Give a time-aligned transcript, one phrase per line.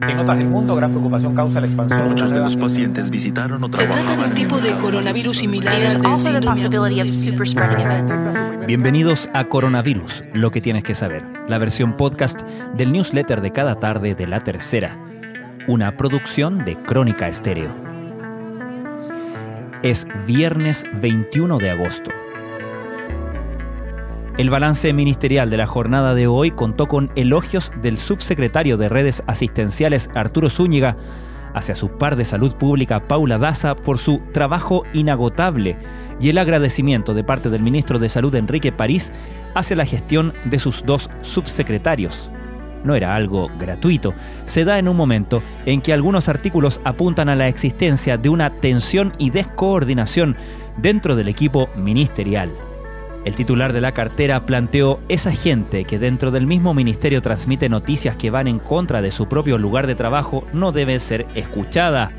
[0.00, 2.08] En otras del mundo, gran preocupación causa la expansión.
[2.08, 5.74] Muchos de los pacientes visitaron o Se trata de trabajaban un tipo de coronavirus similar.
[8.64, 12.42] Bienvenidos a Coronavirus, lo que tienes que saber, la versión podcast
[12.76, 14.96] del newsletter de cada tarde de la tercera,
[15.66, 17.74] una producción de Crónica Estéreo.
[19.82, 22.12] Es viernes 21 de agosto.
[24.38, 29.24] El balance ministerial de la jornada de hoy contó con elogios del subsecretario de Redes
[29.26, 30.96] Asistenciales Arturo Zúñiga
[31.54, 35.76] hacia su par de salud pública Paula Daza por su trabajo inagotable
[36.20, 39.12] y el agradecimiento de parte del ministro de Salud Enrique París
[39.56, 42.30] hacia la gestión de sus dos subsecretarios.
[42.84, 44.14] No era algo gratuito,
[44.46, 48.50] se da en un momento en que algunos artículos apuntan a la existencia de una
[48.50, 50.36] tensión y descoordinación
[50.76, 52.50] dentro del equipo ministerial.
[53.24, 58.16] El titular de la cartera planteó esa gente que dentro del mismo ministerio transmite noticias
[58.16, 62.10] que van en contra de su propio lugar de trabajo no debe ser escuchada,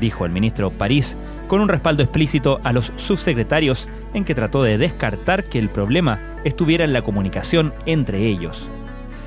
[0.00, 1.16] dijo el ministro París,
[1.48, 6.20] con un respaldo explícito a los subsecretarios en que trató de descartar que el problema
[6.44, 8.66] estuviera en la comunicación entre ellos.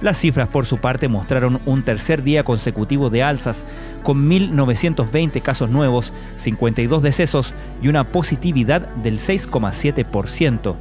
[0.00, 3.66] Las cifras por su parte mostraron un tercer día consecutivo de alzas,
[4.02, 10.74] con 1.920 casos nuevos, 52 decesos y una positividad del 6,7%.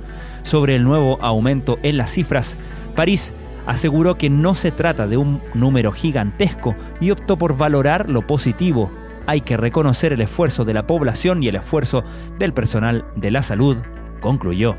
[0.43, 2.55] Sobre el nuevo aumento en las cifras,
[2.95, 3.33] París
[3.65, 8.89] aseguró que no se trata de un número gigantesco y optó por valorar lo positivo.
[9.27, 12.05] Hay que reconocer el esfuerzo de la población y el esfuerzo
[12.39, 13.77] del personal de la salud,
[14.21, 14.77] concluyó.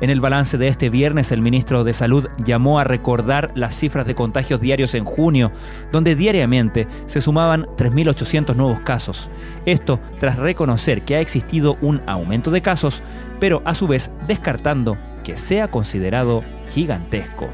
[0.00, 4.06] En el balance de este viernes, el ministro de Salud llamó a recordar las cifras
[4.06, 5.52] de contagios diarios en junio,
[5.92, 9.28] donde diariamente se sumaban 3.800 nuevos casos.
[9.66, 13.02] Esto tras reconocer que ha existido un aumento de casos,
[13.40, 17.50] pero a su vez descartando que sea considerado gigantesco.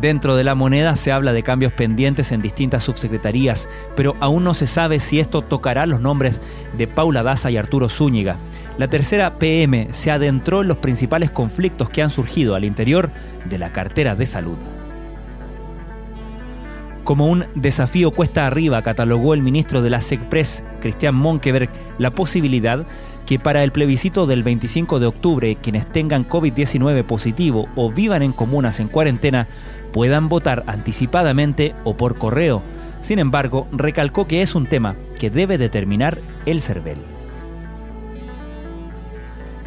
[0.00, 4.54] Dentro de la moneda se habla de cambios pendientes en distintas subsecretarías, pero aún no
[4.54, 6.40] se sabe si esto tocará los nombres
[6.76, 8.36] de Paula Daza y Arturo Zúñiga.
[8.78, 13.10] La tercera PM se adentró en los principales conflictos que han surgido al interior
[13.50, 14.56] de la cartera de salud.
[17.02, 21.68] Como un desafío cuesta arriba, catalogó el ministro de la SECPRES, Cristian Monkeberg,
[21.98, 22.86] la posibilidad
[23.26, 28.32] que para el plebiscito del 25 de octubre quienes tengan COVID-19 positivo o vivan en
[28.32, 29.48] comunas en cuarentena
[29.92, 32.62] puedan votar anticipadamente o por correo.
[33.02, 37.17] Sin embargo, recalcó que es un tema que debe determinar el CERVEL.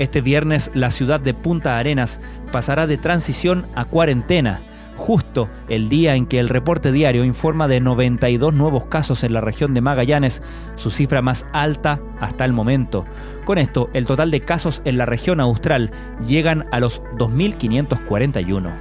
[0.01, 2.19] Este viernes la ciudad de Punta Arenas
[2.51, 4.62] pasará de transición a cuarentena,
[4.95, 9.41] justo el día en que el reporte diario informa de 92 nuevos casos en la
[9.41, 10.41] región de Magallanes,
[10.75, 13.06] su cifra más alta hasta el momento.
[13.45, 15.91] Con esto, el total de casos en la región austral
[16.28, 18.73] llegan a los 2.541.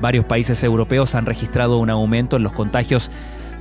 [0.00, 3.12] Varios países europeos han registrado un aumento en los contagios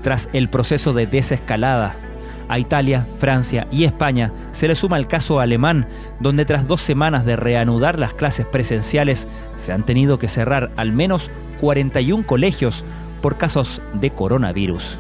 [0.02, 2.07] tras el proceso de desescalada.
[2.50, 5.86] A Italia, Francia y España se le suma el caso alemán,
[6.20, 9.28] donde tras dos semanas de reanudar las clases presenciales
[9.58, 12.86] se han tenido que cerrar al menos 41 colegios
[13.22, 14.98] por casos de coronavirus.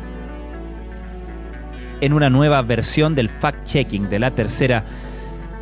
[2.01, 4.83] En una nueva versión del fact-checking de la tercera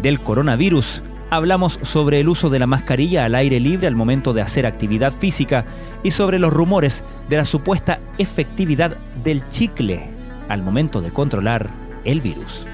[0.02, 4.42] del coronavirus, hablamos sobre el uso de la mascarilla al aire libre al momento de
[4.42, 5.66] hacer actividad física
[6.04, 10.15] y sobre los rumores de la supuesta efectividad del chicle
[10.50, 11.70] al momento de controlar
[12.04, 12.66] el virus.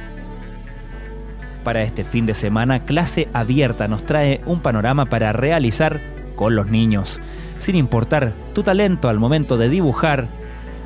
[1.63, 6.01] Para este fin de semana, Clase Abierta nos trae un panorama para realizar
[6.35, 7.19] con los niños.
[7.59, 10.27] Sin importar tu talento al momento de dibujar,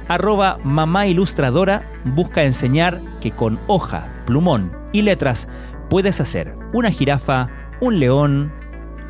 [0.09, 5.47] arroba mamá ilustradora busca enseñar que con hoja, plumón y letras
[5.90, 7.47] puedes hacer una jirafa,
[7.79, 8.52] un león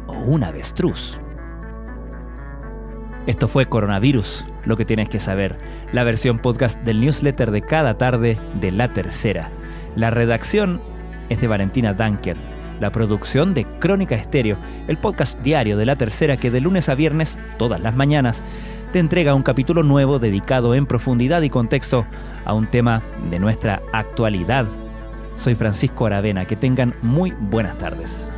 [0.06, 1.20] o un avestruz.
[3.28, 5.58] Esto fue Coronavirus, lo que tienes que saber,
[5.92, 9.50] la versión podcast del newsletter de cada tarde de la tercera.
[9.96, 10.80] La redacción
[11.30, 12.38] es de Valentina Danker,
[12.80, 16.94] la producción de Crónica Estéreo, el podcast diario de la tercera que de lunes a
[16.94, 18.44] viernes, todas las mañanas,
[18.92, 22.06] te entrega un capítulo nuevo dedicado en profundidad y contexto
[22.46, 23.02] a un tema
[23.32, 24.68] de nuestra actualidad.
[25.36, 28.30] Soy Francisco Aravena, que tengan muy buenas tardes.